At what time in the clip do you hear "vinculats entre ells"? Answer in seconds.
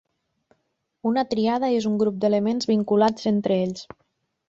2.75-3.91